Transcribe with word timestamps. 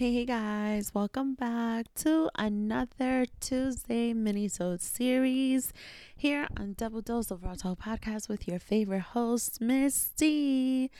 Hey 0.00 0.24
guys, 0.24 0.94
welcome 0.94 1.34
back 1.34 1.84
to 1.96 2.30
another 2.38 3.26
Tuesday 3.38 4.14
mini-sode 4.14 4.80
series 4.80 5.74
here 6.16 6.48
on 6.58 6.72
Double 6.72 7.02
Dose 7.02 7.30
of 7.30 7.42
Raw 7.42 7.52
Talk 7.52 7.80
Podcast 7.80 8.26
with 8.26 8.48
your 8.48 8.58
favorite 8.58 9.02
host, 9.02 9.60
Misty. 9.60 10.90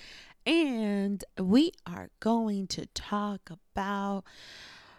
And 0.44 1.24
we 1.38 1.72
are 1.86 2.10
going 2.20 2.66
to 2.66 2.88
talk 2.88 3.50
about 3.50 4.24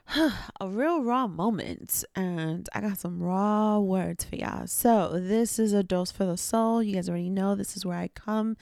a 0.60 0.68
real 0.68 1.04
raw 1.04 1.28
moment 1.28 2.04
and 2.16 2.68
i 2.74 2.82
got 2.82 3.00
some 3.00 3.22
raw 3.22 3.80
words 3.80 4.26
for 4.26 4.36
y'all. 4.36 4.68
So 4.68 5.20
this 5.20 5.58
is 5.60 5.74
a 5.74 5.84
dose 5.84 6.12
for 6.12 6.26
the 6.26 6.38
soul. 6.38 6.84
You 6.84 6.96
guys 6.96 7.08
already 7.08 7.30
know 7.30 7.56
this 7.56 7.78
is 7.78 7.86
where 7.86 7.98
i 7.98 8.10
come 8.10 8.58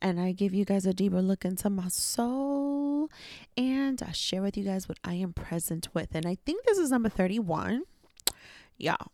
and 0.00 0.20
i 0.20 0.32
give 0.32 0.54
you 0.54 0.64
guys 0.64 0.86
a 0.86 0.94
deeper 0.94 1.22
look 1.22 1.44
into 1.44 1.70
my 1.70 1.88
soul 1.88 3.08
and 3.56 4.02
i 4.02 4.12
share 4.12 4.42
with 4.42 4.56
you 4.56 4.64
guys 4.64 4.88
what 4.88 4.98
i 5.02 5.14
am 5.14 5.32
present 5.32 5.88
with. 5.94 6.14
And 6.14 6.26
i 6.26 6.36
think 6.46 6.64
this 6.64 6.78
is 6.78 6.90
number 6.90 7.08
31 7.08 7.82
y'all 8.78 9.12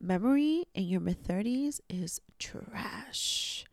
memory 0.00 0.64
in 0.74 0.84
your 0.84 1.00
mid 1.00 1.22
30s 1.22 1.80
is 1.88 2.20
trash. 2.38 3.64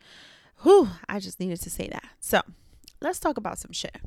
Whew, 0.64 0.90
i 1.10 1.20
just 1.20 1.40
needed 1.40 1.60
to 1.62 1.70
say 1.70 1.90
that. 1.90 2.10
So 2.20 2.42
let's 3.02 3.20
talk 3.20 3.38
about 3.38 3.58
some 3.58 3.74
shit 3.74 3.98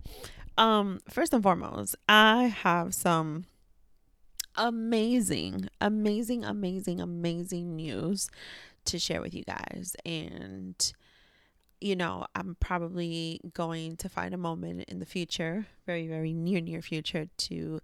um, 0.57 1.01
first 1.09 1.33
and 1.33 1.43
foremost, 1.43 1.97
I 2.09 2.45
have 2.45 2.95
some 2.95 3.47
amazing, 4.57 5.69
amazing, 5.81 6.45
amazing, 6.45 7.01
amazing 7.01 7.77
news 7.77 8.31
to 8.85 8.99
share 8.99 9.21
with 9.21 9.35
you 9.35 9.45
guys. 9.45 9.97
And, 10.05 10.93
you 11.81 11.97
know, 11.97 12.27
I'm 12.35 12.57
probably 12.61 13.41
going 13.53 13.97
to 13.97 14.09
find 14.09 14.33
a 14.33 14.39
moment 14.39 14.85
in 14.89 15.01
the 15.01 15.07
future, 15.07 15.67
very, 15.87 16.07
very 16.07 16.33
near, 16.33 16.61
near 16.61 16.83
future, 16.83 17.27
to 17.37 17.81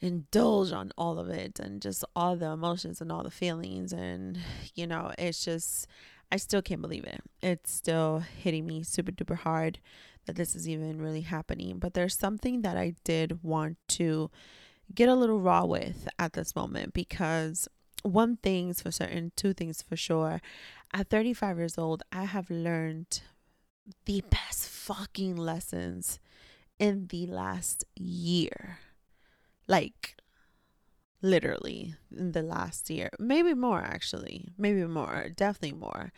indulge 0.00 0.72
on 0.72 0.92
all 0.96 1.18
of 1.18 1.28
it 1.28 1.58
and 1.58 1.82
just 1.82 2.04
all 2.14 2.36
the 2.36 2.46
emotions 2.46 3.00
and 3.00 3.10
all 3.10 3.22
the 3.22 3.30
feelings. 3.30 3.92
And, 3.92 4.38
you 4.74 4.86
know, 4.86 5.12
it's 5.18 5.44
just, 5.44 5.88
I 6.30 6.36
still 6.36 6.62
can't 6.62 6.82
believe 6.82 7.04
it. 7.04 7.20
It's 7.42 7.72
still 7.72 8.20
hitting 8.20 8.66
me 8.66 8.82
super 8.82 9.12
duper 9.12 9.36
hard 9.36 9.78
that 10.26 10.36
this 10.36 10.54
is 10.54 10.68
even 10.68 11.00
really 11.00 11.22
happening. 11.22 11.78
But 11.78 11.94
there's 11.94 12.16
something 12.16 12.62
that 12.62 12.76
I 12.76 12.94
did 13.04 13.42
want 13.42 13.76
to 13.88 14.30
get 14.94 15.08
a 15.08 15.14
little 15.14 15.40
raw 15.40 15.64
with 15.64 16.08
at 16.18 16.32
this 16.32 16.56
moment 16.56 16.94
because 16.94 17.68
one 18.02 18.36
thing's 18.36 18.80
for 18.82 18.90
certain, 18.90 19.32
two 19.36 19.52
things 19.52 19.82
for 19.82 19.96
sure. 19.96 20.40
At 20.92 21.08
35 21.08 21.58
years 21.58 21.78
old, 21.78 22.02
I 22.12 22.24
have 22.24 22.50
learned 22.50 23.22
the 24.04 24.22
best 24.30 24.68
fucking 24.68 25.36
lessons 25.36 26.20
in 26.78 27.08
the 27.08 27.26
last 27.26 27.84
year. 27.96 28.78
Like, 29.66 30.16
literally 31.24 31.94
in 32.16 32.32
the 32.32 32.42
last 32.42 32.90
year. 32.90 33.08
Maybe 33.18 33.54
more 33.54 33.80
actually. 33.80 34.52
Maybe 34.58 34.84
more. 34.84 35.30
Definitely 35.34 35.78
more. 35.78 36.12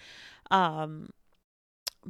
Um 0.50 1.10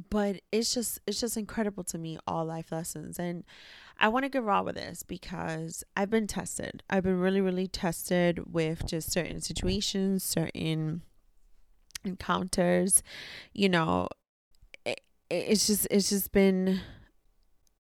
but 0.09 0.41
it's 0.51 0.73
just 0.73 0.99
it's 1.07 1.19
just 1.19 1.37
incredible 1.37 1.83
to 1.85 1.97
me 1.97 2.17
all 2.27 2.43
life 2.43 2.71
lessons. 2.71 3.19
And 3.19 3.43
i 3.99 4.07
want 4.07 4.23
to 4.25 4.29
get 4.29 4.43
raw 4.43 4.61
with 4.61 4.75
this 4.75 5.01
because 5.03 5.83
i've 5.95 6.09
been 6.09 6.27
tested. 6.27 6.83
I've 6.89 7.03
been 7.03 7.19
really 7.19 7.41
really 7.41 7.67
tested 7.67 8.51
with 8.53 8.85
just 8.87 9.11
certain 9.11 9.41
situations 9.41 10.23
certain 10.23 11.03
encounters 12.03 13.03
you 13.53 13.69
know. 13.69 14.07
It, 14.85 15.01
it's 15.29 15.67
just 15.67 15.87
it's 15.91 16.09
just 16.09 16.31
been 16.31 16.79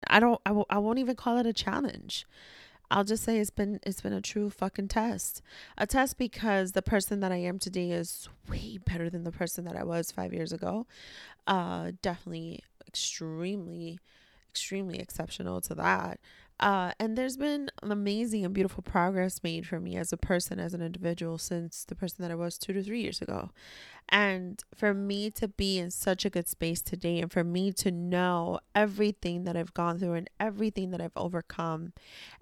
i 0.09 0.20
don't 0.20 0.41
I 0.45 0.51
w- 0.51 0.67
I 0.70 0.79
won't 0.79 0.98
even 0.98 1.17
call 1.17 1.39
it 1.39 1.47
a 1.47 1.53
challenge 1.53 2.27
I'll 2.91 3.05
just 3.05 3.22
say 3.25 3.39
it's 3.39 3.50
been 3.50 3.81
it's 3.83 4.00
been 4.00 4.12
a 4.14 4.22
true 4.22 4.48
fucking 4.50 4.89
test. 4.89 5.42
A 5.77 5.86
test 5.86 6.17
because 6.17 6.72
the 6.72 6.83
person 6.83 7.20
that 7.20 7.33
I 7.33 7.36
am 7.36 7.58
today 7.58 7.90
is 7.90 8.29
way 8.48 8.79
better 8.79 9.11
than 9.11 9.24
the 9.24 9.33
person 9.33 9.64
that 9.64 9.77
I 9.77 9.85
was 9.85 10.11
5 10.11 10.33
years 10.33 10.52
ago. 10.52 10.86
Uh 11.46 11.92
definitely 12.02 12.62
extremely 12.86 14.01
extremely 14.51 14.98
exceptional 14.98 15.61
to 15.62 15.74
that. 15.77 16.20
Uh, 16.61 16.92
and 16.98 17.17
there's 17.17 17.36
been 17.36 17.70
amazing 17.83 18.45
and 18.45 18.52
beautiful 18.52 18.83
progress 18.83 19.42
made 19.45 19.67
for 19.67 19.79
me 19.79 19.96
as 19.96 20.13
a 20.13 20.17
person, 20.17 20.58
as 20.58 20.74
an 20.74 20.83
individual, 20.83 21.39
since 21.39 21.85
the 21.85 21.95
person 21.95 22.23
that 22.23 22.33
I 22.33 22.35
was 22.35 22.58
two 22.58 22.73
to 22.73 22.83
three 22.83 23.01
years 23.01 23.23
ago. 23.23 23.51
And 24.08 24.64
for 24.74 24.95
me 24.95 25.30
to 25.33 25.47
be 25.47 25.79
in 25.79 25.91
such 25.91 26.24
a 26.24 26.30
good 26.30 26.48
space 26.48 26.80
today, 26.80 27.20
and 27.20 27.30
for 27.30 27.45
me 27.45 27.73
to 27.74 27.91
know 27.91 28.58
everything 28.74 29.45
that 29.45 29.57
I've 29.57 29.74
gone 29.74 29.98
through 29.98 30.14
and 30.14 30.30
everything 30.41 30.91
that 30.91 31.01
I've 31.01 31.17
overcome, 31.17 31.92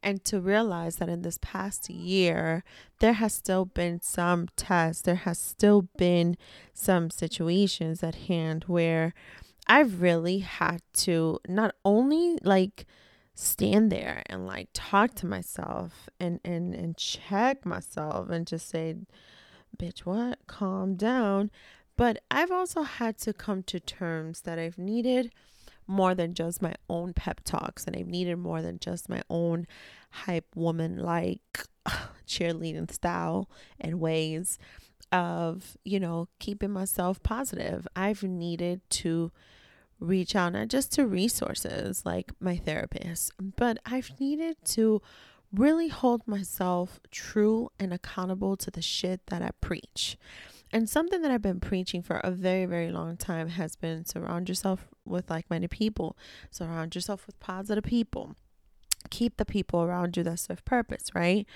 and 0.02 0.22
to 0.24 0.40
realize 0.40 0.96
that 0.96 1.08
in 1.08 1.22
this 1.22 1.38
past 1.42 1.90
year, 1.90 2.62
there 3.00 3.14
has 3.14 3.34
still 3.34 3.64
been 3.64 4.00
some 4.00 4.48
tests, 4.56 5.02
there 5.02 5.16
has 5.16 5.38
still 5.38 5.88
been 5.98 6.36
some 6.72 7.10
situations 7.10 8.02
at 8.02 8.14
hand 8.14 8.64
where 8.68 9.12
I've 9.66 10.00
really 10.00 10.38
had 10.38 10.82
to 10.98 11.40
not 11.48 11.74
only 11.84 12.38
like, 12.42 12.86
stand 13.38 13.92
there 13.92 14.22
and 14.26 14.46
like 14.46 14.68
talk 14.72 15.14
to 15.14 15.26
myself 15.26 16.08
and 16.18 16.40
and 16.44 16.74
and 16.74 16.96
check 16.96 17.64
myself 17.64 18.30
and 18.30 18.46
just 18.46 18.68
say 18.68 18.96
bitch 19.76 20.00
what? 20.00 20.38
Calm 20.46 20.96
down. 20.96 21.50
But 21.96 22.22
i've 22.30 22.50
also 22.50 22.82
had 22.82 23.16
to 23.18 23.32
come 23.32 23.62
to 23.62 23.80
terms 23.80 24.42
that 24.42 24.58
i've 24.58 24.76
needed 24.76 25.32
more 25.86 26.14
than 26.14 26.34
just 26.34 26.60
my 26.60 26.74
own 26.90 27.14
pep 27.14 27.40
talks 27.42 27.86
and 27.86 27.96
i've 27.96 28.06
needed 28.06 28.36
more 28.36 28.60
than 28.60 28.78
just 28.78 29.08
my 29.08 29.22
own 29.30 29.66
hype 30.10 30.54
woman 30.54 30.98
like 30.98 31.66
cheerleading 32.26 32.90
style 32.90 33.48
and 33.80 34.00
ways 34.00 34.58
of 35.12 35.76
you 35.84 36.00
know 36.00 36.28
keeping 36.38 36.70
myself 36.70 37.22
positive. 37.22 37.86
I've 37.94 38.22
needed 38.22 38.80
to 38.90 39.32
reach 39.98 40.36
out 40.36 40.52
not 40.52 40.68
just 40.68 40.92
to 40.92 41.06
resources 41.06 42.04
like 42.04 42.32
my 42.40 42.56
therapist, 42.56 43.32
but 43.56 43.78
I've 43.84 44.10
needed 44.20 44.56
to 44.66 45.00
really 45.54 45.88
hold 45.88 46.26
myself 46.26 47.00
true 47.10 47.70
and 47.78 47.92
accountable 47.92 48.56
to 48.56 48.70
the 48.70 48.82
shit 48.82 49.26
that 49.26 49.42
I 49.42 49.50
preach. 49.60 50.18
And 50.72 50.88
something 50.88 51.22
that 51.22 51.30
I've 51.30 51.42
been 51.42 51.60
preaching 51.60 52.02
for 52.02 52.16
a 52.16 52.30
very, 52.30 52.66
very 52.66 52.90
long 52.90 53.16
time 53.16 53.48
has 53.50 53.76
been 53.76 54.04
surround 54.04 54.48
yourself 54.48 54.88
with 55.04 55.30
like 55.30 55.48
minded 55.48 55.70
people, 55.70 56.16
surround 56.50 56.94
yourself 56.94 57.26
with 57.26 57.38
positive 57.40 57.84
people, 57.84 58.34
keep 59.10 59.36
the 59.36 59.44
people 59.44 59.82
around 59.82 60.16
you 60.16 60.24
that 60.24 60.40
serve 60.40 60.64
purpose, 60.64 61.14
right? 61.14 61.46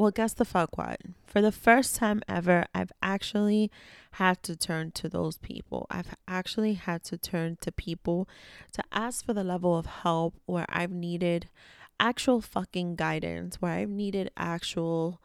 Well, 0.00 0.10
guess 0.10 0.32
the 0.32 0.46
fuck 0.46 0.78
what? 0.78 0.98
For 1.26 1.42
the 1.42 1.52
first 1.52 1.94
time 1.94 2.22
ever, 2.26 2.64
I've 2.74 2.90
actually 3.02 3.70
had 4.12 4.42
to 4.44 4.56
turn 4.56 4.92
to 4.92 5.10
those 5.10 5.36
people. 5.36 5.86
I've 5.90 6.14
actually 6.26 6.72
had 6.72 7.04
to 7.04 7.18
turn 7.18 7.58
to 7.60 7.70
people 7.70 8.26
to 8.72 8.82
ask 8.92 9.26
for 9.26 9.34
the 9.34 9.44
level 9.44 9.76
of 9.76 9.84
help 9.84 10.36
where 10.46 10.64
I've 10.70 10.90
needed 10.90 11.50
actual 12.00 12.40
fucking 12.40 12.96
guidance, 12.96 13.60
where 13.60 13.72
I've 13.72 13.90
needed 13.90 14.30
actual 14.38 15.20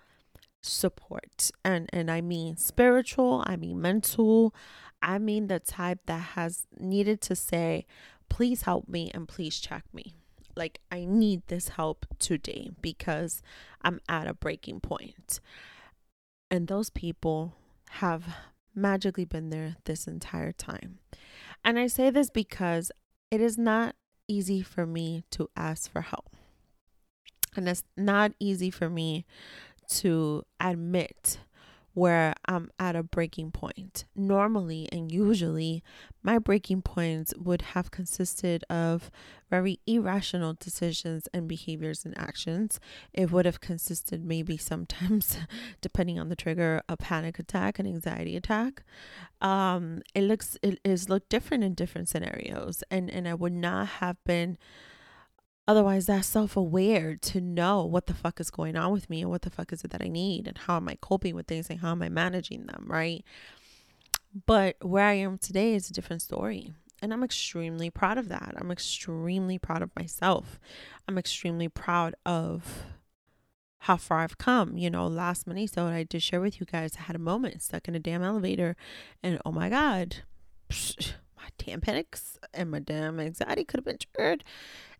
support. 0.62 1.52
And 1.64 1.90
and 1.94 2.12
I 2.12 2.19
mean 2.19 2.58
spiritual, 2.58 3.46
I 3.47 3.56
mean 3.56 3.80
mental, 3.80 4.53
I 5.02 5.19
mean 5.19 5.47
the 5.47 5.62
type 5.62 6.00
that 6.08 6.35
has 6.35 6.68
needed 6.78 7.22
to 7.22 7.35
say, 7.38 7.85
please 8.28 8.64
help 8.64 8.90
me 8.90 9.09
and 9.14 9.25
please 9.25 9.58
check 9.58 9.85
me 9.94 10.16
like 10.56 10.80
I 10.92 11.06
need 11.06 11.44
this 11.48 11.70
help 11.70 12.06
today 12.20 12.72
because 12.82 13.42
I'm 13.82 14.00
at 14.08 14.28
a 14.28 14.34
breaking 14.34 14.80
point. 14.80 15.40
And 16.50 16.68
those 16.68 16.90
people 16.90 17.54
have 17.92 18.24
magically 18.74 19.26
been 19.26 19.50
there 19.50 19.76
this 19.86 20.08
entire 20.08 20.52
time. 20.52 21.00
And 21.64 21.80
I 21.80 21.88
say 21.88 22.10
this 22.10 22.30
because 22.30 22.92
it 23.32 23.42
is 23.42 23.58
not 23.58 23.96
easy 24.28 24.62
for 24.62 24.85
me 24.85 25.24
to 25.32 25.50
ask 25.56 25.91
for 25.91 26.02
help. 26.02 26.35
And 27.56 27.68
it's 27.68 27.84
not 27.96 28.34
easy 28.40 28.70
for 28.70 28.90
me 28.90 29.26
to 29.90 30.44
admit 30.59 31.40
where 31.96 32.34
I'm 32.46 32.70
at 32.78 32.96
a 32.96 33.02
breaking 33.02 33.52
point. 33.52 34.03
Normally 34.16 34.88
and 34.92 35.12
usually, 35.12 35.82
my 36.22 36.38
breaking 36.38 36.82
points 36.82 37.34
would 37.38 37.62
have 37.62 37.90
consisted 37.90 38.66
of 38.70 39.09
very 39.50 39.80
irrational 39.88 40.56
decisions 40.59 41.30
and 41.34 41.47
behaviors 41.47 42.03
and 42.03 42.16
actions. 42.18 42.82
It 43.14 43.32
would 43.32 43.46
have 43.46 43.62
consisted, 43.62 44.26
maybe 44.26 44.58
sometimes, 44.72 45.38
depending 45.80 46.20
on 46.20 46.28
the 46.28 46.36
trigger, 46.36 46.82
a 46.90 46.97
panic 46.97 47.40
attack, 47.40 47.80
an 47.80 47.88
anxiety 47.88 48.36
attack. 48.36 48.84
Um, 49.41 50.02
it 50.14 50.22
looks 50.22 50.58
it 50.62 50.80
is 50.84 51.08
looked 51.08 51.30
different 51.30 51.64
in 51.64 51.76
different 51.76 52.09
scenarios, 52.09 52.84
and 52.91 53.09
and 53.09 53.26
I 53.26 53.36
would 53.36 53.53
not 53.53 53.88
have 53.88 54.18
been 54.26 54.58
Otherwise, 55.67 56.06
that's 56.06 56.28
self 56.28 56.56
aware 56.56 57.16
to 57.16 57.41
know 57.41 57.84
what 57.84 58.06
the 58.06 58.14
fuck 58.14 58.40
is 58.40 58.52
going 58.52 58.76
on 58.76 58.91
with 58.91 59.09
me 59.09 59.22
and 59.22 59.32
what 59.32 59.41
the 59.41 59.50
fuck 59.50 59.73
is 59.73 59.84
it 59.84 59.91
that 59.91 60.03
I 60.03 60.08
need 60.08 60.47
and 60.47 60.58
how 60.58 60.78
am 60.78 60.88
I 60.88 60.97
coping 61.02 61.35
with 61.35 61.47
things 61.47 61.70
and 61.70 61.79
how 61.79 61.91
am 61.91 62.02
I 62.02 62.09
managing 62.09 62.67
them, 62.67 62.85
right? 62.88 63.23
But 64.46 64.76
where 64.82 65.06
I 65.06 65.14
am 65.14 65.38
today 65.38 65.73
is 65.73 65.90
a 65.90 65.94
different 65.94 66.22
story. 66.22 66.73
And 67.02 67.14
I'm 67.14 67.23
extremely 67.23 67.90
proud 67.90 68.17
of 68.17 68.29
that. 68.29 68.53
I'm 68.58 68.72
extremely 68.72 69.58
proud 69.58 69.82
of 69.82 69.96
myself. 69.96 70.59
I'm 71.08 71.17
extremely 71.17 71.67
proud 71.67 72.16
of 72.26 72.85
how 73.79 73.97
far 73.97 74.20
I've 74.20 74.38
come. 74.38 74.78
You 74.78 74.90
know, 74.90 75.06
last 75.08 75.46
Monday, 75.46 75.67
so 75.67 75.85
I 75.85 76.03
did 76.03 76.23
share 76.23 76.41
with 76.41 76.59
you 76.59 76.66
guys, 76.66 76.96
I 76.97 77.03
had 77.03 77.16
a 77.16 77.20
moment 77.20 77.62
stuck 77.62 77.88
in 77.88 77.96
a 77.96 78.00
damn 78.00 78.23
elevator, 78.23 78.76
and 79.22 79.40
oh 79.46 79.52
my 79.52 79.70
God, 79.70 80.17
my 80.70 81.50
damn 81.58 81.82
panics 81.82 82.40
and 82.53 82.72
my 82.72 82.79
damn 82.79 83.20
anxiety 83.20 83.64
could 83.64 83.79
have 83.79 83.85
been 83.85 84.00
triggered, 84.00 84.44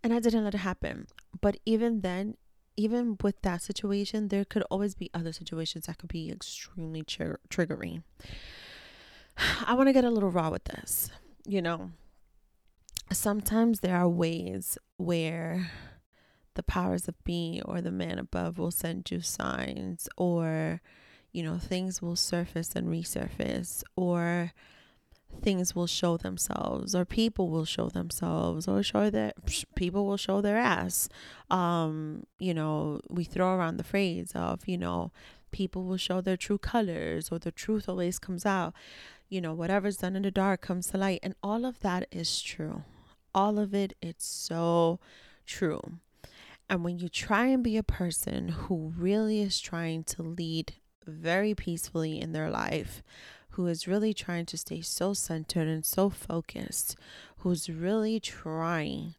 and 0.06 0.14
I 0.14 0.20
didn't 0.20 0.44
let 0.44 0.54
it 0.54 0.60
happen. 0.60 1.08
But 1.42 1.58
even 1.66 2.02
then, 2.02 2.38
even 2.78 3.18
with 3.24 3.42
that 3.42 3.64
situation, 3.64 4.28
there 4.28 4.46
could 4.46 4.62
always 4.70 4.94
be 4.94 5.10
other 5.16 5.34
situations 5.34 5.88
that 5.88 5.98
could 5.98 6.10
be 6.10 6.30
extremely 6.30 7.02
tr- 7.02 7.42
triggering. 7.50 8.04
I 9.66 9.74
want 9.74 9.90
to 9.90 9.94
get 9.94 10.06
a 10.06 10.12
little 10.12 10.30
raw 10.30 10.52
with 10.52 10.66
this. 10.66 11.10
You 11.48 11.64
know, 11.64 11.90
sometimes 13.12 13.80
there 13.80 13.98
are 13.98 14.08
ways 14.08 14.78
where 14.98 15.72
the 16.54 16.62
powers 16.62 17.08
of 17.08 17.16
be 17.24 17.64
or 17.66 17.82
the 17.82 17.90
man 17.90 18.20
above 18.20 18.60
will 18.60 18.70
send 18.70 19.10
you 19.10 19.22
signs 19.22 20.08
or 20.18 20.82
you 21.32 21.42
know 21.42 21.58
things 21.58 22.02
will 22.02 22.16
surface 22.16 22.76
and 22.76 22.88
resurface 22.88 23.84
or 23.98 24.54
things 25.42 25.76
will 25.76 25.88
show 25.88 26.18
themselves 26.18 26.96
or 26.96 27.06
people 27.06 27.50
will 27.50 27.66
show 27.66 27.90
themselves 27.90 28.68
or 28.68 28.82
show 28.82 29.10
that 29.10 29.36
people 29.76 30.06
will 30.06 30.18
show 30.18 30.42
their 30.42 30.58
ass. 30.58 31.10
Um 31.50 32.26
you 32.40 32.54
know 32.54 33.02
we 33.10 33.24
throw 33.24 33.56
around 33.56 33.78
the 33.78 33.84
phrase 33.84 34.32
of 34.36 34.68
you 34.68 34.78
know 34.78 35.12
people 35.52 35.84
will 35.84 35.98
show 35.98 36.20
their 36.20 36.38
true 36.38 36.58
colors 36.58 37.30
or 37.32 37.40
the 37.40 37.52
truth 37.52 37.88
always 37.88 38.20
comes 38.20 38.46
out. 38.46 38.74
You 39.30 39.42
know 39.42 39.54
whatever's 39.54 39.98
done 39.98 40.16
in 40.16 40.24
the 40.24 40.32
dark 40.32 40.62
comes 40.62 40.88
to 40.88 40.98
light. 40.98 41.20
And 41.22 41.36
all 41.44 41.66
of 41.66 41.80
that 41.82 42.08
is 42.12 42.42
true. 42.42 42.84
All 43.34 43.60
of 43.60 43.74
it 43.74 43.94
it's 44.02 44.26
so 44.26 45.00
true. 45.46 46.00
And 46.70 46.84
when 46.84 46.98
you 46.98 47.10
try 47.10 47.48
and 47.48 47.64
be 47.64 47.78
a 47.78 47.84
person 47.84 48.50
who 48.50 48.94
really 48.98 49.42
is 49.42 49.60
trying 49.60 50.04
to 50.06 50.24
lead 50.24 50.74
very 51.06 51.54
peacefully 51.54 52.20
in 52.20 52.32
their 52.32 52.50
life, 52.50 53.04
who 53.56 53.68
is 53.68 53.88
really 53.88 54.14
trying 54.14 54.46
to 54.46 54.58
stay 54.58 54.82
so 54.82 55.14
centered 55.14 55.68
and 55.68 55.86
so 55.86 56.10
focused, 56.10 56.96
who's 57.38 57.70
really 57.70 58.20
trying, 58.20 59.16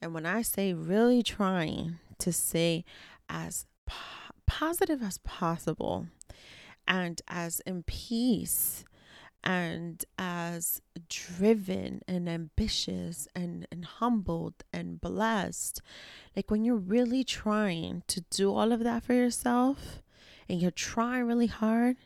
and 0.00 0.12
when 0.12 0.26
I 0.26 0.42
say 0.42 0.72
really 0.74 1.22
trying 1.22 1.98
to 2.18 2.32
stay 2.32 2.84
as 3.28 3.66
po- 3.86 4.34
positive 4.46 5.02
as 5.02 5.18
possible 5.18 6.08
and 6.86 7.20
as 7.26 7.60
in 7.60 7.84
peace 7.84 8.84
and 9.44 10.04
as 10.18 10.82
driven 11.08 12.02
and 12.08 12.28
ambitious 12.28 13.28
and, 13.34 13.66
and 13.70 13.84
humbled 13.84 14.64
and 14.72 15.00
blessed. 15.00 15.80
Like 16.36 16.50
when 16.50 16.64
you're 16.64 16.76
really 16.76 17.24
trying 17.24 18.02
to 18.08 18.20
do 18.30 18.52
all 18.52 18.72
of 18.72 18.82
that 18.84 19.04
for 19.04 19.14
yourself 19.14 20.02
and 20.48 20.60
you're 20.60 20.70
trying 20.70 21.24
really 21.24 21.46
hard, 21.46 21.96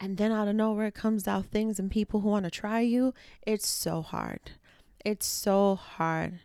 and 0.00 0.16
then 0.16 0.32
out 0.32 0.48
of 0.48 0.54
nowhere 0.54 0.90
comes 0.90 1.26
out 1.26 1.46
things 1.46 1.78
and 1.78 1.90
people 1.90 2.20
who 2.20 2.28
want 2.28 2.44
to 2.44 2.50
try 2.50 2.80
you, 2.80 3.14
it's 3.46 3.66
so 3.66 4.02
hard. 4.02 4.52
It's 5.04 5.26
so 5.26 5.76
hard 5.76 6.40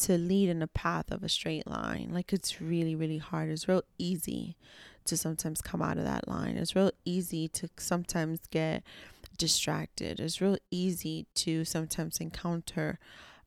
to 0.00 0.16
lead 0.16 0.48
in 0.48 0.62
a 0.62 0.66
path 0.66 1.10
of 1.10 1.22
a 1.22 1.28
straight 1.28 1.66
line. 1.66 2.10
Like 2.12 2.32
it's 2.32 2.60
really, 2.60 2.94
really 2.94 3.18
hard. 3.18 3.50
It's 3.50 3.68
real 3.68 3.82
easy 3.98 4.56
to 5.06 5.16
sometimes 5.16 5.60
come 5.60 5.82
out 5.82 5.98
of 5.98 6.04
that 6.04 6.28
line. 6.28 6.56
It's 6.56 6.76
real 6.76 6.92
easy 7.04 7.48
to 7.48 7.68
sometimes 7.78 8.40
get 8.50 8.82
distracted. 9.36 10.20
It's 10.20 10.40
real 10.40 10.58
easy 10.70 11.26
to 11.36 11.64
sometimes 11.64 12.18
encounter 12.18 12.98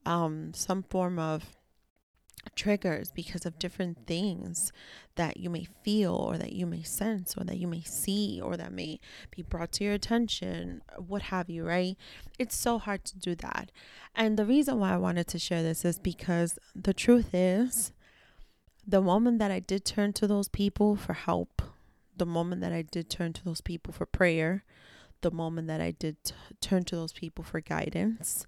um, 0.06 0.54
some 0.54 0.84
form 0.84 1.20
of 1.20 1.56
triggers 2.56 3.12
because 3.12 3.46
of 3.46 3.60
different 3.60 4.06
things 4.08 4.72
that 5.16 5.38
you 5.38 5.50
may 5.50 5.68
feel 5.84 6.14
or 6.16 6.38
that 6.38 6.54
you 6.54 6.66
may 6.66 6.84
sense 6.84 7.36
or 7.38 7.44
that 7.44 7.58
you 7.58 7.68
may 7.68 7.82
see 7.82 8.40
or 8.44 8.58
that 8.58 8.72
may 8.72 9.00
be 9.36 9.42
brought 9.42 9.72
to 9.74 9.84
your 9.84 9.94
attention, 9.94 10.82
what 10.98 11.24
have 11.24 11.50
you, 11.50 11.66
right? 11.66 11.98
It's 12.40 12.56
so 12.56 12.80
hard 12.80 13.06
to 13.06 13.18
do 13.18 13.36
that. 13.36 13.72
And 14.16 14.38
the 14.38 14.46
reason 14.46 14.80
why 14.80 14.94
I 14.94 14.98
wanted 14.98 15.28
to 15.28 15.40
share 15.40 15.64
this 15.64 15.86
is 15.86 16.00
because 16.00 16.58
the 16.76 16.94
truth 16.94 17.34
is 17.34 17.92
the 18.88 19.02
moment 19.02 19.40
that 19.40 19.52
I 19.52 19.60
did 19.60 19.86
turn 19.86 20.14
to 20.14 20.28
those 20.28 20.48
people 20.48 20.96
for 20.96 21.14
help, 21.14 21.62
the 22.18 22.26
moment 22.26 22.62
that 22.62 22.74
I 22.74 22.82
did 22.82 23.10
turn 23.10 23.34
to 23.34 23.44
those 23.44 23.62
people 23.62 23.94
for 23.94 24.06
prayer, 24.06 24.64
the 25.22 25.32
moment 25.32 25.68
that 25.68 25.82
I 25.82 25.92
did 25.92 26.24
t- 26.24 26.34
turn 26.60 26.84
to 26.86 26.96
those 26.96 27.14
people 27.14 27.44
for 27.44 27.62
guidance, 27.62 28.46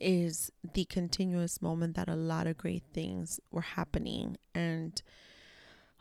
is 0.00 0.50
the 0.74 0.84
continuous 0.86 1.60
moment 1.60 1.96
that 1.96 2.08
a 2.08 2.16
lot 2.16 2.46
of 2.46 2.56
great 2.58 2.84
things 2.92 3.40
were 3.50 3.60
happening 3.60 4.36
and 4.54 5.02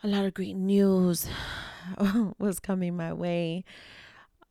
a 0.04 0.08
lot 0.08 0.26
of 0.26 0.34
great 0.34 0.56
news 0.56 1.28
was 2.40 2.60
coming 2.60 2.96
my 2.96 3.14
way. 3.14 3.64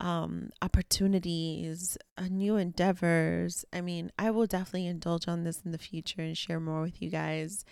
Um 0.00 0.50
opportunities 0.62 1.99
uh, 2.17 2.29
new 2.31 2.56
endeavors. 2.56 3.65
I 3.73 3.81
mean 3.81 4.12
i 4.19 4.31
will 4.31 4.47
definitely 4.47 4.87
indulge 4.87 5.27
on 5.27 5.43
this 5.43 5.62
in 5.65 5.73
the 5.73 5.79
future 5.79 6.23
and 6.23 6.39
share 6.39 6.61
more 6.61 6.83
with 6.83 7.03
you 7.03 7.11
guys 7.11 7.65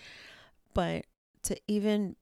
but 0.75 1.07
to 1.45 1.57
even 1.69 2.17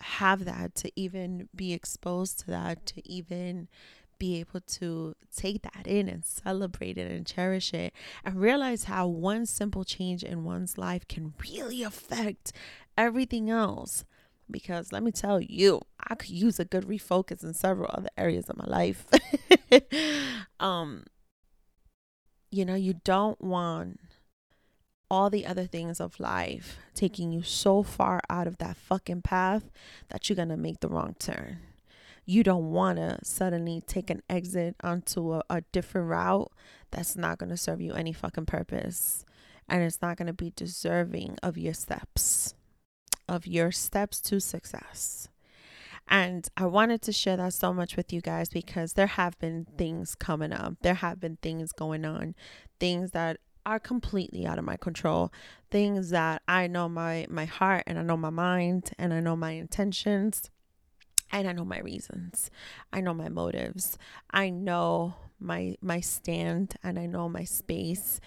have 0.00 0.44
that, 0.44 0.74
to 0.76 0.90
even 0.96 1.48
be 1.54 1.72
exposed 1.72 2.40
to 2.40 2.46
that, 2.48 2.86
to 2.86 3.08
even 3.08 3.68
be 4.20 4.38
able 4.38 4.60
to 4.60 5.16
take 5.34 5.62
that 5.62 5.86
in 5.86 6.08
and 6.08 6.24
celebrate 6.24 6.96
it 6.96 7.10
and 7.10 7.26
cherish 7.26 7.74
it 7.74 7.92
and 8.24 8.40
realize 8.40 8.84
how 8.84 9.08
one 9.08 9.46
simple 9.46 9.82
change 9.82 10.22
in 10.22 10.44
one's 10.44 10.78
life 10.78 11.08
can 11.08 11.34
really 11.42 11.82
affect 11.82 12.52
everything 12.96 13.50
else. 13.50 14.04
Because 14.48 14.92
let 14.92 15.02
me 15.02 15.10
tell 15.10 15.40
you, 15.40 15.80
I 16.08 16.14
could 16.14 16.30
use 16.30 16.60
a 16.60 16.64
good 16.64 16.84
refocus 16.84 17.42
in 17.42 17.54
several 17.54 17.90
other 17.92 18.10
areas 18.16 18.48
of 18.48 18.58
my 18.58 18.66
life. 18.66 19.06
um, 20.60 21.04
you 22.50 22.64
know, 22.64 22.74
you 22.74 22.94
don't 23.04 23.40
want 23.40 24.00
all 25.08 25.30
the 25.30 25.46
other 25.46 25.66
things 25.66 26.00
of 26.00 26.20
life 26.20 26.78
taking 26.94 27.32
you 27.32 27.42
so 27.42 27.82
far 27.82 28.20
out 28.28 28.46
of 28.46 28.58
that 28.58 28.76
fucking 28.76 29.22
path 29.22 29.70
that 30.08 30.28
you're 30.28 30.36
gonna 30.36 30.56
make 30.56 30.80
the 30.80 30.88
wrong 30.88 31.14
turn. 31.18 31.58
You 32.30 32.44
don't 32.44 32.70
wanna 32.70 33.18
suddenly 33.24 33.82
take 33.84 34.08
an 34.08 34.22
exit 34.30 34.76
onto 34.84 35.32
a, 35.32 35.42
a 35.50 35.62
different 35.72 36.06
route 36.06 36.52
that's 36.92 37.16
not 37.16 37.38
gonna 37.38 37.56
serve 37.56 37.80
you 37.80 37.92
any 37.94 38.12
fucking 38.12 38.46
purpose. 38.46 39.24
And 39.68 39.82
it's 39.82 40.00
not 40.00 40.16
gonna 40.16 40.32
be 40.32 40.52
deserving 40.54 41.38
of 41.42 41.58
your 41.58 41.74
steps, 41.74 42.54
of 43.28 43.48
your 43.48 43.72
steps 43.72 44.20
to 44.20 44.40
success. 44.40 45.26
And 46.06 46.46
I 46.56 46.66
wanted 46.66 47.02
to 47.02 47.12
share 47.12 47.36
that 47.36 47.52
so 47.52 47.74
much 47.74 47.96
with 47.96 48.12
you 48.12 48.20
guys 48.20 48.48
because 48.48 48.92
there 48.92 49.08
have 49.08 49.36
been 49.40 49.66
things 49.76 50.14
coming 50.14 50.52
up. 50.52 50.74
There 50.82 50.94
have 50.94 51.18
been 51.18 51.38
things 51.42 51.72
going 51.72 52.04
on, 52.04 52.36
things 52.78 53.10
that 53.10 53.38
are 53.66 53.80
completely 53.80 54.46
out 54.46 54.58
of 54.58 54.64
my 54.64 54.76
control 54.76 55.30
things 55.70 56.08
that 56.08 56.40
i 56.48 56.66
know 56.66 56.88
my 56.88 57.26
my 57.28 57.44
heart 57.44 57.84
and 57.86 57.98
i 57.98 58.02
know 58.02 58.16
my 58.16 58.30
mind 58.30 58.90
and 58.98 59.12
i 59.12 59.20
know 59.20 59.36
my 59.36 59.50
intentions 59.50 60.48
and 61.32 61.48
i 61.48 61.52
know 61.52 61.64
my 61.64 61.78
reasons. 61.78 62.50
I 62.92 63.00
know 63.00 63.14
my 63.14 63.28
motives. 63.28 63.98
I 64.30 64.50
know 64.50 65.14
my 65.38 65.76
my 65.80 66.00
stand 66.00 66.76
and 66.82 66.98
i 66.98 67.06
know 67.06 67.28
my 67.28 67.44
space. 67.44 68.20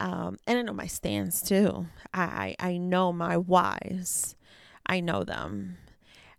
Um, 0.00 0.38
and 0.46 0.58
i 0.58 0.62
know 0.62 0.72
my 0.72 0.86
stands 0.86 1.42
too. 1.42 1.86
I 2.12 2.56
i 2.58 2.76
know 2.76 3.12
my 3.12 3.36
whys. 3.36 4.36
I 4.86 5.00
know 5.00 5.24
them. 5.24 5.78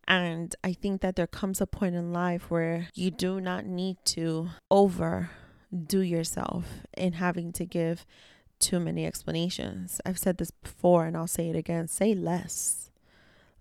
And 0.07 0.55
i 0.63 0.73
think 0.73 1.01
that 1.01 1.15
there 1.15 1.27
comes 1.27 1.61
a 1.61 1.67
point 1.67 1.95
in 1.95 2.11
life 2.11 2.51
where 2.51 2.87
you 2.93 3.11
do 3.11 3.39
not 3.39 3.65
need 3.65 3.97
to 4.05 4.49
over 4.69 5.31
do 5.73 6.01
yourself 6.01 6.65
in 6.95 7.13
having 7.13 7.51
to 7.53 7.65
give 7.65 8.05
too 8.59 8.79
many 8.79 9.05
explanations. 9.05 9.99
I've 10.05 10.19
said 10.19 10.37
this 10.37 10.51
before 10.51 11.05
and 11.05 11.17
I'll 11.17 11.27
say 11.27 11.49
it 11.49 11.55
again. 11.55 11.87
Say 11.87 12.13
less. 12.13 12.89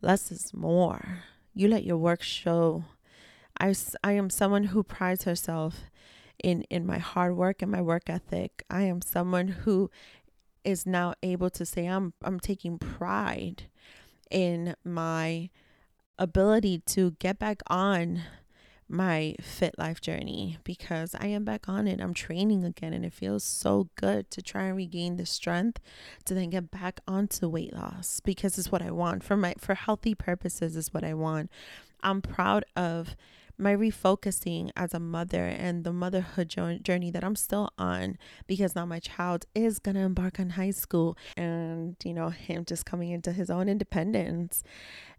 Less 0.01 0.31
is 0.31 0.53
more. 0.55 1.25
You 1.55 1.69
let 1.69 1.85
your 1.85 1.99
work 1.99 2.23
show. 2.23 2.85
I, 3.61 3.75
I 4.03 4.13
am 4.13 4.31
someone 4.31 4.65
who 4.65 4.83
prides 4.83 5.25
herself 5.25 5.85
in, 6.43 6.63
in 6.71 6.87
my 6.87 6.99
hard 6.99 7.37
work 7.37 7.63
and 7.63 7.71
my 7.71 7.81
work 7.83 8.09
ethic. 8.09 8.65
I 8.71 8.83
am 8.83 9.03
someone 9.03 9.49
who 9.49 9.91
is 10.65 10.87
now 10.87 11.15
able 11.23 11.51
to 11.51 11.67
say 11.67 11.87
I'm 11.87 12.13
I'm 12.23 12.39
taking 12.39 12.79
pride 12.79 13.65
in 14.31 14.75
my 14.85 15.51
ability 16.19 16.79
to 16.87 17.13
get 17.19 17.39
back 17.39 17.63
on 17.67 18.23
my 18.93 19.35
fit 19.41 19.75
life 19.79 20.01
journey 20.01 20.59
because 20.65 21.15
I 21.19 21.27
am 21.29 21.45
back 21.45 21.69
on 21.69 21.89
it. 21.89 22.01
I'm 22.01 22.15
training 22.15 22.65
again 22.65 22.93
and 22.93 23.05
it 23.05 23.13
feels 23.13 23.43
so 23.43 23.89
good 23.97 24.31
to 24.31 24.43
try 24.43 24.65
and 24.65 24.77
regain 24.77 25.17
the 25.17 25.27
strength 25.27 25.81
to 26.27 26.35
then 26.35 26.51
get 26.51 26.71
back 26.71 27.01
onto 27.09 27.49
weight 27.49 27.73
loss 27.73 28.21
because 28.21 28.59
it's 28.59 28.71
what 28.71 28.83
I 28.83 28.91
want 28.91 29.25
for 29.25 29.37
my 29.37 29.55
for 29.59 29.75
healthy 29.75 30.15
purposes 30.15 30.77
is 30.77 30.93
what 30.93 31.05
I 31.05 31.15
want. 31.15 31.51
I'm 32.03 32.21
proud 32.21 32.65
of 32.77 33.17
my 33.63 33.75
refocusing 33.75 34.71
as 34.77 34.93
a 34.93 35.01
mother 35.01 35.45
and 35.45 35.85
the 35.85 35.93
motherhood 35.93 36.49
journey 36.83 37.11
that 37.11 37.25
I'm 37.25 37.37
still 37.37 37.71
on 37.79 38.19
because 38.47 38.75
now 38.75 38.85
my 38.85 38.99
child 38.99 39.47
is 39.55 39.79
going 39.79 39.95
to 39.95 40.03
embark 40.03 40.41
on 40.41 40.51
high 40.51 40.71
school 40.71 41.17
and, 41.37 41.97
you 42.05 42.13
know, 42.13 42.31
him 42.31 42.65
just 42.65 42.85
coming 42.85 43.11
into 43.11 43.33
his 43.33 43.51
own 43.51 43.69
independence 43.69 44.63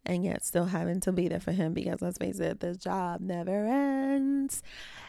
and 0.05 0.23
yet 0.23 0.43
still 0.43 0.65
having 0.65 1.00
to 1.01 1.12
be 1.12 1.27
there 1.27 1.39
for 1.39 1.51
him 1.51 1.73
because 1.73 2.01
let's 2.01 2.17
face 2.17 2.39
it, 2.39 2.59
the 2.59 2.75
job 2.75 3.21
never 3.21 3.65
ends. 3.65 4.62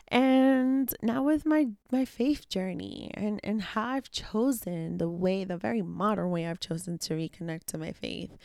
And 0.09 0.95
now 1.03 1.23
with 1.23 1.47
my 1.47 1.69
my 1.91 2.05
faith 2.05 2.49
journey 2.49 3.11
and 3.15 3.41
and 3.43 3.61
how 3.61 3.89
I've 3.89 4.11
chosen 4.11 4.99
the 4.99 5.09
way, 5.09 5.45
the 5.45 5.57
very 5.57 5.83
modern 5.83 6.31
way 6.31 6.47
I've 6.47 6.61
chosen 6.61 6.99
to 6.99 7.15
reconnect 7.15 7.65
to 7.69 7.79
my 7.79 7.93
faith, 7.93 8.37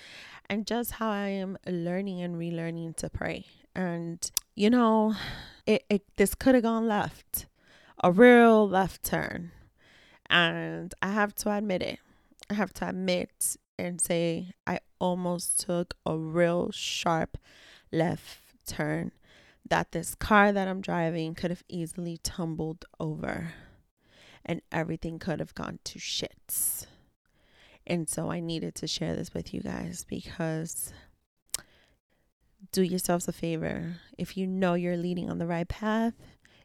and 0.49 0.65
just 0.65 0.93
how 0.93 1.09
I 1.11 1.27
am 1.27 1.57
learning 1.67 2.21
and 2.21 2.35
relearning 2.35 2.95
to 2.97 3.09
pray. 3.09 3.45
And 3.75 4.29
you 4.59 4.69
know, 4.69 5.15
it, 5.65 5.85
it 5.89 6.03
this 6.17 6.35
could 6.35 6.53
have 6.53 6.65
gone 6.65 6.85
left, 6.85 7.45
a 8.03 8.11
real 8.11 8.67
left 8.67 9.03
turn, 9.03 9.51
and 10.29 10.93
I 11.01 11.13
have 11.13 11.33
to 11.35 11.55
admit 11.55 11.81
it. 11.81 11.99
I 12.49 12.55
have 12.55 12.73
to 12.73 12.89
admit 12.89 13.55
and 13.77 14.01
say 14.01 14.51
I 14.67 14.81
almost 14.99 15.61
took 15.61 15.93
a 16.05 16.17
real 16.17 16.71
sharp 16.73 17.37
left 17.93 18.41
turn 18.67 19.13
that 19.69 19.93
this 19.93 20.13
car 20.13 20.51
that 20.51 20.67
I'm 20.67 20.81
driving 20.81 21.35
could 21.35 21.51
have 21.51 21.63
easily 21.69 22.19
tumbled 22.21 22.83
over 22.99 23.53
and 24.45 24.61
everything 24.73 25.19
could 25.19 25.39
have 25.39 25.55
gone 25.55 25.79
to 25.85 25.99
shits. 25.99 26.85
And 27.87 28.09
so 28.09 28.29
I 28.29 28.41
needed 28.41 28.75
to 28.75 28.87
share 28.87 29.15
this 29.15 29.33
with 29.33 29.53
you 29.53 29.61
guys 29.61 30.05
because 30.09 30.91
do 32.71 32.81
yourselves 32.83 33.27
a 33.27 33.31
favor. 33.31 33.97
If 34.17 34.37
you 34.37 34.47
know 34.47 34.73
you're 34.73 34.97
leading 34.97 35.29
on 35.29 35.37
the 35.37 35.47
right 35.47 35.67
path, 35.67 36.13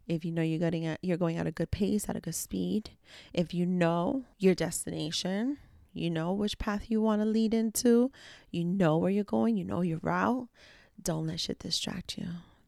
if 0.06 0.24
you 0.24 0.32
know 0.32 0.42
you're 0.42 0.58
getting 0.58 0.84
at 0.84 0.98
you're 1.02 1.16
going 1.16 1.36
at 1.36 1.46
a 1.46 1.52
good 1.52 1.70
pace, 1.70 2.08
at 2.08 2.16
a 2.16 2.20
good 2.20 2.34
speed, 2.34 2.90
if 3.32 3.54
you 3.54 3.64
know 3.64 4.24
your 4.38 4.54
destination, 4.54 5.58
you 5.92 6.10
know 6.10 6.32
which 6.32 6.58
path 6.58 6.90
you 6.90 7.00
want 7.00 7.22
to 7.22 7.26
lead 7.26 7.54
into, 7.54 8.10
you 8.50 8.64
know 8.64 8.98
where 8.98 9.10
you're 9.10 9.24
going, 9.24 9.56
you 9.56 9.64
know 9.64 9.80
your 9.80 10.00
route, 10.02 10.48
don't 11.00 11.26
let 11.26 11.40
shit 11.40 11.58
distract 11.58 12.18
you. 12.18 12.26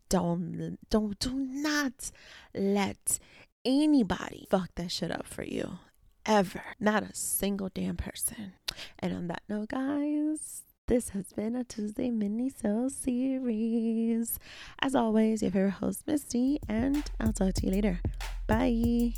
Don't 0.09 0.79
don't 0.89 1.19
do 1.19 1.35
not 1.35 2.13
let 2.55 3.19
anybody 3.65 4.47
fuck 4.51 4.71
that 4.77 4.93
shit 4.93 5.11
up 5.11 5.27
for 5.27 5.43
you. 5.43 5.79
Ever. 6.25 6.63
Not 6.81 7.03
a 7.03 7.15
single 7.15 7.71
damn 7.73 7.97
person. 7.97 8.55
And 8.99 9.13
on 9.15 9.29
that 9.29 9.43
note, 9.49 9.69
guys, 9.69 10.63
this 10.87 11.09
has 11.11 11.33
been 11.33 11.57
a 11.57 11.65
Tuesday 11.65 12.11
mini-sode 12.11 12.93
series. 12.93 14.39
As 14.81 14.95
always, 14.95 15.43
your 15.43 15.51
favorite 15.51 15.73
host, 15.73 16.07
Misty, 16.07 16.61
and 16.69 17.03
I'll 17.19 17.33
talk 17.33 17.55
to 17.55 17.67
you 17.67 17.73
later. 17.73 18.01
Bye. 18.47 19.15